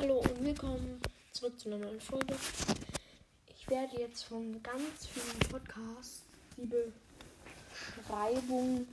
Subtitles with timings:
[0.00, 1.00] Hallo und willkommen
[1.32, 2.36] zurück zu einer neuen Folge.
[3.48, 6.22] Ich werde jetzt von ganz vielen Podcasts
[6.56, 6.70] die
[8.06, 8.86] Beschreibung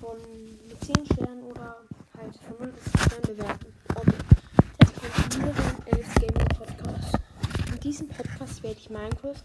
[0.00, 0.16] von
[0.66, 1.76] mit 10 Sternen oder
[2.16, 3.74] halt von 0 bis 10 bewerten.
[3.94, 4.12] Okay.
[4.78, 7.18] Das kommt wieder den 11 Gaming Podcast.
[7.74, 9.44] In diesem Podcast werde ich Minecraft,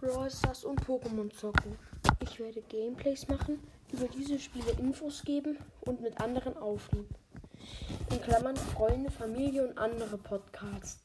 [0.00, 1.76] Brawl Stars und Pokémon zocken.
[2.20, 3.58] Ich werde Gameplays machen,
[3.92, 7.08] über diese Spiele Infos geben und mit anderen aufnehmen
[8.10, 11.02] in Klammern Freunde, Familie und andere Podcasts.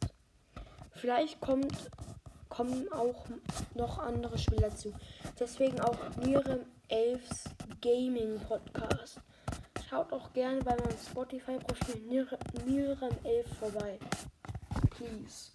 [0.93, 1.89] Vielleicht kommt,
[2.49, 3.25] kommen auch
[3.75, 4.93] noch andere Spiele dazu.
[5.39, 7.45] Deswegen auch Nirem Elfs
[7.81, 9.19] Gaming Podcast.
[9.89, 12.27] Schaut auch gerne bei meinem Spotify-Profil
[12.65, 13.99] Nirem Elf vorbei.
[14.91, 15.51] Please.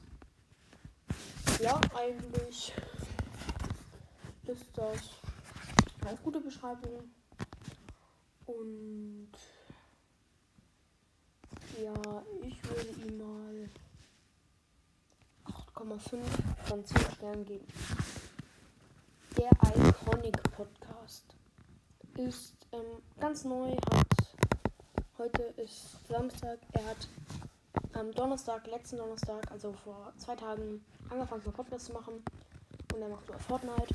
[1.63, 2.73] Ja, eigentlich
[4.47, 4.99] ist das
[6.07, 7.11] eine gute Beschreibung.
[8.47, 9.33] Und
[11.83, 13.69] ja, ich würde ihm mal
[15.45, 16.23] 8,5
[16.65, 17.67] von 10 Sternen geben.
[19.37, 21.25] Der Iconic Podcast
[22.17, 24.07] ist ähm, ganz neu, hat
[25.19, 27.09] heute ist Samstag, er hat
[27.93, 32.23] am Donnerstag, letzten Donnerstag, also vor zwei Tagen, angefangen, einen Podcast zu machen.
[32.95, 33.95] Und er macht über Fortnite.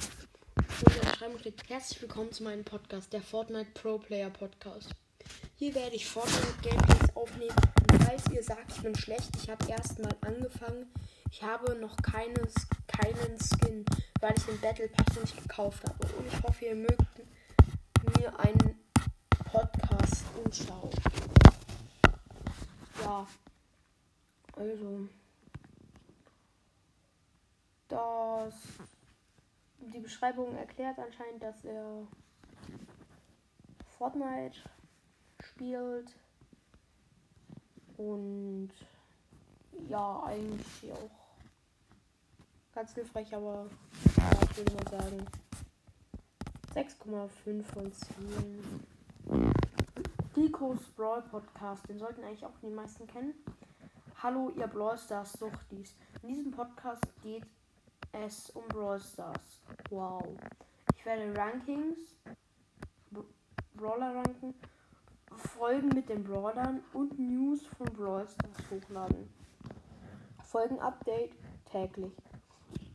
[0.86, 4.96] Und er schreibt steht, herzlich willkommen zu meinem Podcast, der Fortnite Pro Player Podcast.
[5.62, 7.56] Hier werde ich Fortnite Gameplays aufnehmen.
[7.92, 10.92] Und falls ihr sagt, ich bin schlecht, ich habe erst mal angefangen.
[11.30, 13.86] Ich habe noch keines, keinen Skin,
[14.22, 16.16] weil ich den Battle Pass nicht gekauft habe.
[16.16, 17.06] Und ich hoffe, ihr mögt
[18.18, 18.80] mir einen
[19.52, 20.90] Podcast anschauen.
[23.04, 23.28] Ja.
[24.56, 25.08] Also.
[27.88, 28.56] Das.
[29.78, 32.08] Die Beschreibung erklärt anscheinend, dass er
[33.96, 34.58] Fortnite
[35.62, 36.12] spielt.
[37.98, 38.72] Und
[39.88, 41.12] ja, eigentlich auch
[42.74, 43.68] ganz hilfreich, aber
[44.18, 45.26] ja, ich würde mal sagen
[46.74, 48.84] 6,5 von 10.
[50.36, 53.36] Dicos Brawl Podcast, den sollten eigentlich auch die meisten kennen.
[54.24, 55.96] Hallo, ihr Brawl Stars Suchtis.
[56.24, 57.46] In diesem Podcast geht
[58.14, 59.62] es um Brawl Stars.
[59.92, 60.24] Wow.
[60.96, 62.00] Ich werde Rankings,
[63.76, 64.56] Brawler ranken
[65.38, 69.30] Folgen mit den Brawlern und News von Brawl Stars hochladen.
[70.44, 71.34] Folgen-Update
[71.66, 72.14] täglich.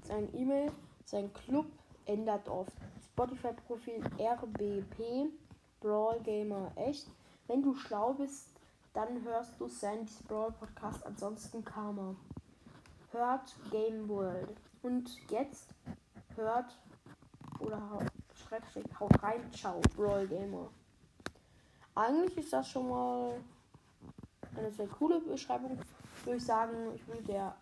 [0.03, 0.71] Sein E-Mail,
[1.05, 1.67] sein Club
[2.05, 2.73] ändert oft.
[3.13, 5.33] Spotify-Profil RBP,
[5.81, 7.11] Brawl Gamer echt.
[7.47, 8.51] Wenn du schlau bist,
[8.93, 12.15] dann hörst du Sandys Brawl Podcast, ansonsten Karma.
[13.13, 14.57] Hört Game World.
[14.83, 15.69] Und jetzt
[16.35, 16.79] hört
[17.61, 17.99] oder
[18.35, 20.69] schreibt, haut rein, ciao, Brawl Gamer.
[21.97, 23.41] Eigentlich ist das schon mal
[24.55, 25.79] eine sehr coole Beschreibung.
[26.25, 27.57] Würde ich sagen, ich würde der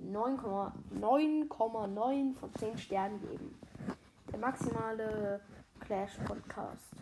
[0.00, 3.58] 9,9 von 10 Sternen geben.
[4.30, 5.40] Der maximale
[5.80, 6.94] Clash Podcast.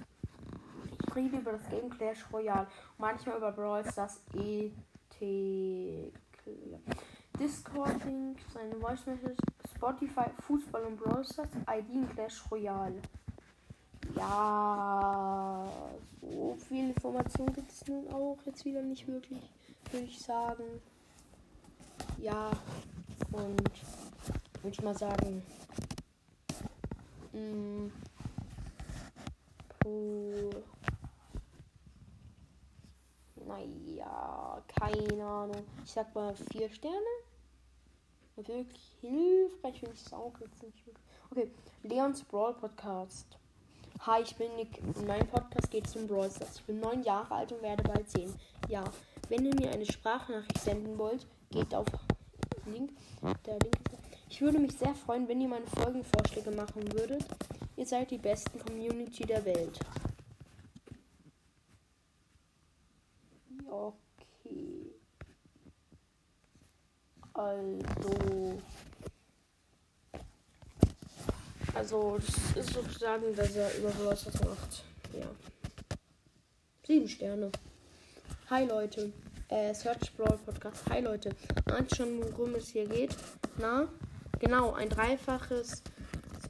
[1.06, 2.66] Ich rede über das Game Clash Royale.
[2.96, 4.72] Manchmal über Brawl Stars ET.
[7.38, 9.36] Discord Link, seine Voice Message,
[9.76, 13.02] Spotify, Fußball und Brawl Stars, ID Clash Royale.
[14.18, 15.64] Ja,
[16.20, 19.48] so viel Information gibt es nun auch jetzt wieder nicht wirklich,
[19.92, 20.64] würde ich sagen.
[22.20, 22.50] Ja,
[23.30, 23.62] und
[24.62, 25.40] würde ich mal sagen,
[27.32, 27.90] mh,
[29.88, 30.50] mm,
[33.46, 35.64] naja, keine Ahnung.
[35.84, 36.96] Ich sag mal vier Sterne.
[38.34, 41.06] Wirklich hilfreich finde ich es auch jetzt nicht wirklich.
[41.30, 41.50] Okay,
[41.84, 43.38] Leons Brawl Podcast.
[44.08, 44.78] Hi, ich bin Nick.
[44.78, 46.56] In meinem Podcast geht es um Brawl Stars.
[46.56, 48.34] Ich bin neun Jahre alt und werde bald zehn.
[48.66, 48.82] Ja,
[49.28, 51.84] wenn ihr mir eine Sprachnachricht senden wollt, geht auf
[52.64, 52.90] Link.
[53.44, 53.76] Der Link
[54.30, 57.22] Ich würde mich sehr freuen, wenn ihr meine Folgenvorschläge machen würdet.
[57.76, 59.78] Ihr seid die besten Community der Welt.
[63.66, 64.86] Okay.
[67.34, 68.56] Also.
[71.90, 72.18] Also,
[72.54, 74.84] das ist sozusagen, dass er über was macht.
[75.18, 75.24] Ja.
[76.86, 77.50] Sieben Sterne.
[78.50, 79.10] Hi Leute.
[79.48, 80.82] Äh, Search Brawl Podcast.
[80.90, 81.30] Hi Leute.
[81.64, 83.16] Ahnt schon, worum es hier geht?
[83.56, 83.88] Na?
[84.38, 85.82] Genau, ein dreifaches.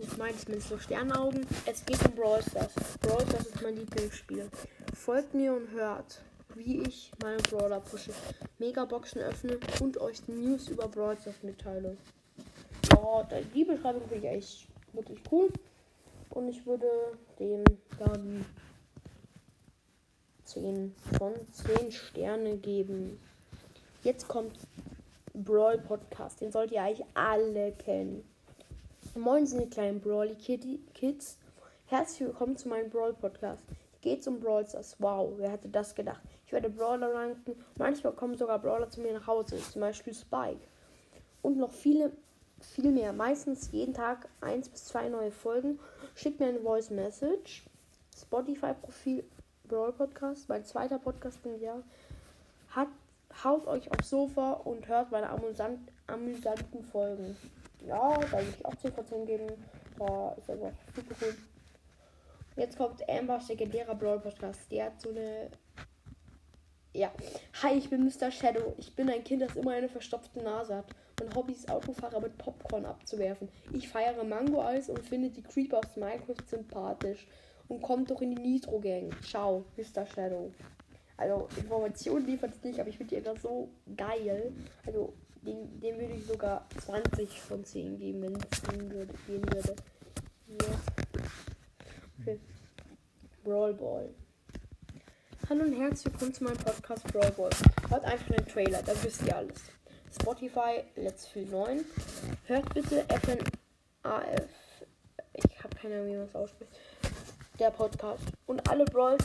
[0.01, 1.47] Ich meine mit so Sternaugen.
[1.67, 2.73] Es geht um Brawl Stars.
[3.01, 4.51] Brawl Stars ist mein Lieblingsspiel.
[4.93, 6.21] Folgt mir und hört,
[6.57, 8.11] wie ich meine Brawler pushe,
[8.59, 11.97] Megaboxen öffne und euch News über Brawl Stars mitteile.
[12.97, 13.23] Oh,
[13.55, 14.69] die Beschreibung finde ich echt
[14.99, 15.49] wirklich cool.
[16.31, 16.91] Und ich würde
[17.39, 17.65] dem
[17.99, 18.45] dann
[20.45, 23.21] 10 von 10 Sterne geben.
[24.03, 24.59] Jetzt kommt
[25.33, 26.41] Brawl Podcast.
[26.41, 28.29] Den sollt ihr eigentlich alle kennen.
[29.15, 31.39] Moin, sind die kleinen Brawly Kids.
[31.87, 33.63] Herzlich willkommen zu meinem Brawl Podcast.
[34.01, 34.97] Geht's um Brawl Stars.
[34.99, 36.21] Wow, wer hätte das gedacht?
[36.47, 37.53] Ich werde Brawler ranken.
[37.77, 39.59] Manchmal kommen sogar Brawler zu mir nach Hause.
[39.59, 40.61] Zum Beispiel Spike.
[41.43, 42.13] Und noch viele,
[42.61, 43.13] viel mehr.
[43.13, 45.79] Meistens jeden Tag eins bis zwei neue Folgen.
[46.15, 47.65] Schickt mir eine Voice Message.
[48.17, 49.25] Spotify-Profil
[49.69, 51.83] Brawl Podcast, mein zweiter Podcast im Jahr.
[52.71, 52.89] Hat,
[53.45, 57.37] haut euch aufs Sofa und hört meine amüsant, amüsanten Folgen.
[57.87, 59.47] Ja, da würde ich auch 10 von 10 geben.
[59.99, 61.35] Da ist einfach super cool.
[62.57, 64.61] Jetzt kommt Ambers legendärer Brawl Podcast.
[64.73, 65.51] Der hat so eine.
[66.93, 67.13] Ja.
[67.63, 68.31] Hi, ich bin Mr.
[68.31, 68.75] Shadow.
[68.79, 70.87] Ich bin ein Kind, das immer eine verstopfte Nase hat.
[71.19, 73.49] Mein Hobby ist Autofahrer mit Popcorn abzuwerfen.
[73.73, 77.27] Ich feiere Mango-Eis und finde die Creeper aus Minecraft sympathisch.
[77.67, 79.11] Und kommt doch in die Nitro-Gang.
[79.23, 80.07] Ciao, Mr.
[80.07, 80.51] Shadow.
[81.19, 84.53] Also, Informationen liefert es nicht, aber ich finde die einfach so geil.
[84.87, 85.13] Also,
[85.43, 89.13] dem, dem würde ich sogar 20 von 10 geben, wenn es gehen würde.
[89.27, 89.43] Gehen.
[92.21, 92.39] Okay.
[93.45, 94.09] Brawl Ball.
[95.49, 97.51] Hallo und herzlich willkommen zu meinem Podcast Brawl Ball.
[97.89, 99.78] Hört einfach den Trailer, da wisst ihr alles.
[100.13, 101.85] Spotify, Let's Feel 9.
[102.47, 104.49] Hört bitte FNAF.
[105.35, 106.73] Ich habe keine Ahnung, wie man es ausspricht.
[107.59, 108.25] Der Podcast.
[108.47, 109.25] Und alle Brawls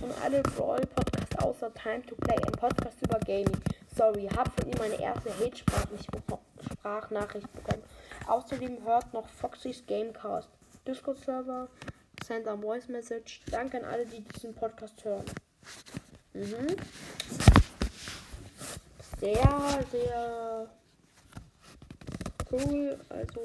[0.00, 2.34] und alle Brawl Podcasts außer Time to Play.
[2.36, 3.56] Ein Podcast über Gaming.
[3.94, 7.82] Sorry, hab von ihm meine erste Hate-Sprachnachricht bekommen.
[8.26, 10.50] Außerdem hört noch Foxys Gamecast.
[10.86, 11.68] Discord-Server,
[12.24, 13.40] send a voice message.
[13.50, 15.24] Danke an alle, die diesen Podcast hören.
[16.34, 16.76] Mhm.
[19.18, 20.68] Sehr, sehr
[22.52, 22.98] cool.
[23.08, 23.40] Also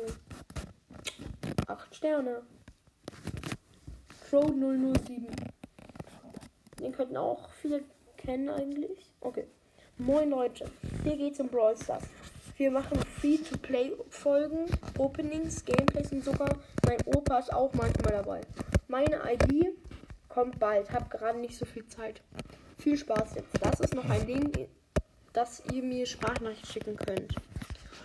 [1.67, 2.43] 8 Sterne.
[4.29, 5.27] Crow 007.
[6.79, 7.83] Den könnten auch viele
[8.17, 9.13] kennen eigentlich.
[9.21, 9.47] Okay.
[9.97, 10.65] Moin Leute,
[11.03, 12.03] hier geht's um Brawl Stars.
[12.57, 14.65] Wir machen Free-to-Play-Folgen,
[14.97, 18.41] Openings, Gameplays und sogar mein Opa ist auch manchmal dabei.
[18.87, 19.75] Meine ID
[20.27, 22.21] kommt bald, hab gerade nicht so viel Zeit.
[22.77, 23.49] Viel Spaß jetzt.
[23.61, 24.51] Das ist noch ein Ding,
[25.33, 27.35] dass ihr mir Sprachnachricht schicken könnt.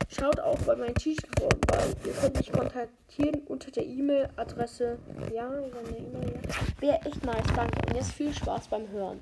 [0.08, 1.94] Schaut auch bei meinem T-Shirt vorbei.
[2.04, 4.98] Ihr könnt mich kontaktieren unter der E-Mail-Adresse.
[5.32, 6.40] Ja, über eine E-Mail.
[6.44, 6.80] Ja.
[6.80, 7.86] Wäre echt nice, danke.
[7.88, 9.20] Und jetzt viel Spaß beim Hören.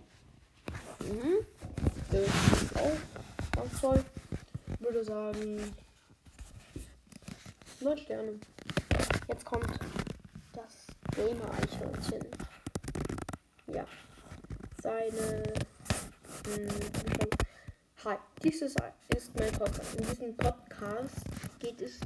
[1.00, 1.46] Mhm.
[2.10, 4.04] Das ist auch ganz toll.
[4.78, 5.74] Würde sagen.
[7.80, 8.32] 9 Sterne.
[9.28, 9.66] Jetzt kommt
[10.52, 10.86] das
[11.16, 12.26] Gamer-Eichhörnchen.
[13.68, 13.84] Ja.
[14.82, 15.42] Seine.
[16.46, 16.68] Hm,
[18.44, 18.74] Hi, dieses
[19.16, 19.94] ist mein Podcast.
[19.94, 21.24] In diesem Podcast
[21.60, 21.98] geht es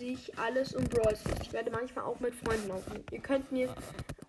[0.00, 1.40] sich alles um Brawl Stars.
[1.42, 3.04] Ich werde manchmal auch mit Freunden aufnehmen.
[3.10, 3.74] Ihr könnt mir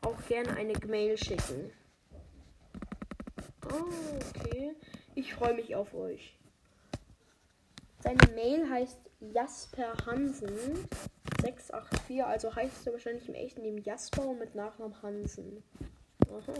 [0.01, 1.71] auch gerne eine Mail schicken.
[3.71, 3.85] Oh,
[4.35, 4.75] okay.
[5.15, 6.37] Ich freue mich auf euch.
[8.01, 10.89] Seine Mail heißt Jasper Hansen
[11.41, 15.63] 684, also heißt er wahrscheinlich im echten Leben Jasper und mit Nachnamen Hansen.
[16.27, 16.53] Aha.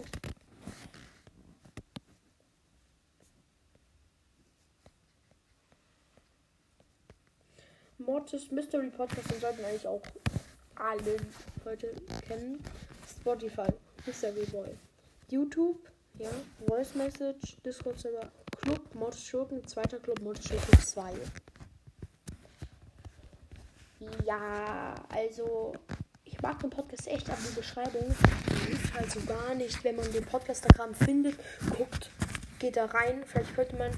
[8.00, 10.02] Mortis Mystery Podcast den sollten eigentlich auch
[10.76, 11.18] alle
[11.66, 11.94] Leute
[12.28, 12.64] kennen.
[13.20, 13.68] Spotify,
[14.06, 14.70] Mystery Boy.
[15.30, 15.78] YouTube,
[16.18, 16.30] ja,
[16.68, 18.32] Voice Message, Discord Server,
[18.62, 21.14] Club, Mortis Schurken, zweiter Club, Mortis Schurken 2.
[24.26, 25.74] Ja, also
[26.24, 28.16] ich mag den Podcast echt, aber die Beschreibung
[28.72, 29.84] ist halt so gar nicht.
[29.84, 31.36] Wenn man den Podcastagram findet,
[31.78, 32.10] guckt,
[32.60, 33.24] geht da rein.
[33.26, 33.92] Vielleicht könnte man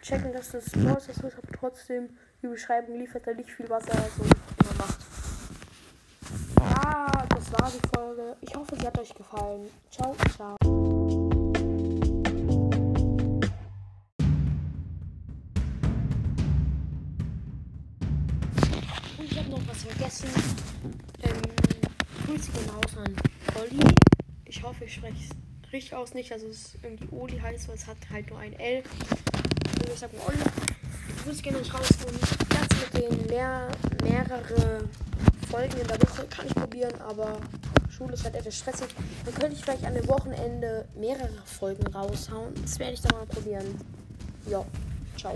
[0.00, 4.08] checken, dass das Mortis ist, aber trotzdem die Beschreibung liefert da nicht viel, was er
[4.16, 4.98] so immer macht.
[6.58, 8.36] Ja, das war die Folge.
[8.40, 9.68] Ich hoffe, sie hat euch gefallen.
[9.90, 10.56] Ciao, ciao.
[19.18, 20.28] Und ich habe noch was vergessen.
[21.22, 21.42] Ähm,
[22.26, 23.16] Grüße gehen raus an
[23.60, 23.94] Olli.
[24.44, 25.16] Ich hoffe, ich spreche
[25.64, 26.14] es richtig aus.
[26.14, 28.82] Nicht, dass es irgendwie Oli heißt, weil es hat halt nur ein L.
[29.80, 30.75] Also ich sage Olli.
[31.26, 33.66] Grüße gehen raus und das mit den mehr,
[34.04, 34.84] mehrere
[35.50, 37.40] Folgen in der Woche kann ich probieren, aber
[37.90, 38.86] Schule ist halt etwas stressig.
[39.24, 42.54] Dann könnte ich vielleicht an dem Wochenende mehrere Folgen raushauen.
[42.62, 43.76] Das werde ich dann mal probieren.
[44.48, 44.64] Ja,
[45.16, 45.34] ciao.